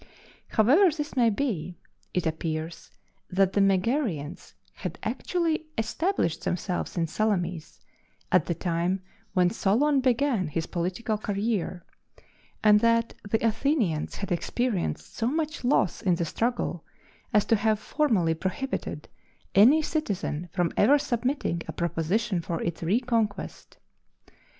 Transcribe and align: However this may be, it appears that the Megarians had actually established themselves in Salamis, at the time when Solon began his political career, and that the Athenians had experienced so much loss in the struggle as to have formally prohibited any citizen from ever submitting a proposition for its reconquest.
However 0.47 0.89
this 0.89 1.15
may 1.15 1.29
be, 1.29 1.77
it 2.11 2.25
appears 2.25 2.89
that 3.29 3.53
the 3.53 3.61
Megarians 3.61 4.55
had 4.73 4.97
actually 5.03 5.67
established 5.77 6.43
themselves 6.43 6.97
in 6.97 7.05
Salamis, 7.05 7.81
at 8.31 8.47
the 8.47 8.55
time 8.55 9.03
when 9.35 9.51
Solon 9.51 9.99
began 10.01 10.47
his 10.47 10.65
political 10.65 11.19
career, 11.19 11.83
and 12.63 12.79
that 12.79 13.13
the 13.29 13.45
Athenians 13.45 14.15
had 14.15 14.31
experienced 14.31 15.13
so 15.15 15.27
much 15.27 15.63
loss 15.63 16.01
in 16.01 16.15
the 16.15 16.25
struggle 16.25 16.83
as 17.31 17.45
to 17.45 17.55
have 17.55 17.77
formally 17.77 18.33
prohibited 18.33 19.07
any 19.53 19.83
citizen 19.83 20.49
from 20.51 20.71
ever 20.75 20.97
submitting 20.97 21.61
a 21.67 21.71
proposition 21.73 22.41
for 22.41 22.59
its 22.63 22.81
reconquest. 22.81 23.77